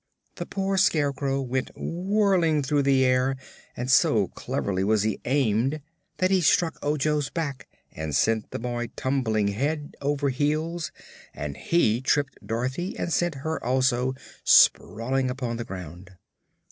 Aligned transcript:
The 0.37 0.47
poor 0.47 0.77
Scarecrow 0.77 1.41
went 1.43 1.69
whirling 1.77 2.63
through 2.63 2.81
the 2.81 3.05
air 3.05 3.35
and 3.77 3.91
so 3.91 4.29
cleverly 4.29 4.83
was 4.83 5.03
he 5.03 5.19
aimed 5.25 5.79
that 6.17 6.31
he 6.31 6.41
struck 6.41 6.79
Ojo's 6.83 7.29
back 7.29 7.67
and 7.91 8.15
sent 8.15 8.49
the 8.49 8.57
boy 8.57 8.87
tumbling 8.95 9.49
head 9.49 9.95
over 10.01 10.29
heels, 10.29 10.91
and 11.35 11.55
he 11.55 12.01
tripped 12.01 12.39
Dorothy 12.43 12.97
and 12.97 13.13
sent 13.13 13.35
her, 13.45 13.63
also, 13.63 14.15
sprawling 14.43 15.29
upon 15.29 15.57
the 15.57 15.65
ground. 15.65 16.09